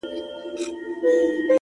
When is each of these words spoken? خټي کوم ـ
خټي 0.59 0.69
کوم 0.99 1.31
ـ 1.45 1.47